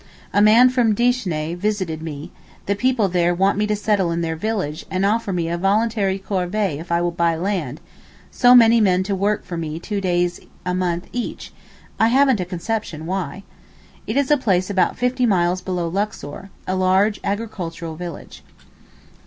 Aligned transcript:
A 0.33 0.41
man 0.41 0.69
from 0.69 0.95
Dishné 0.95 1.55
visited 1.55 2.01
me: 2.01 2.31
the 2.65 2.73
people 2.75 3.07
there 3.07 3.35
want 3.35 3.55
me 3.59 3.67
to 3.67 3.75
settle 3.75 4.09
in 4.11 4.21
their 4.21 4.35
village 4.35 4.83
and 4.89 5.05
offer 5.05 5.31
me 5.31 5.47
a 5.47 5.59
voluntary 5.59 6.17
corvée 6.17 6.79
if 6.79 6.91
I 6.91 7.01
will 7.03 7.11
buy 7.11 7.35
land, 7.35 7.79
so 8.31 8.55
many 8.55 8.81
men 8.81 9.03
to 9.03 9.13
work 9.13 9.45
for 9.45 9.57
me 9.57 9.79
two 9.79 10.01
days 10.01 10.39
a 10.65 10.73
month 10.73 11.07
each, 11.11 11.53
I 11.99 12.07
haven't 12.07 12.39
a 12.39 12.45
conception 12.45 13.05
why. 13.05 13.43
It 14.07 14.17
is 14.17 14.31
a 14.31 14.37
place 14.37 14.71
about 14.71 14.97
fifty 14.97 15.27
miles 15.27 15.61
below 15.61 15.87
Luxor, 15.87 16.49
a 16.65 16.75
large 16.75 17.19
agricultural 17.23 17.95
village. 17.95 18.43